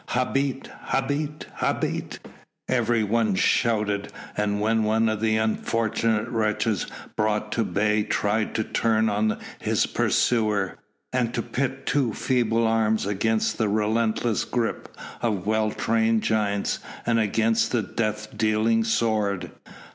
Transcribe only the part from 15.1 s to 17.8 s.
of well trained giants, and against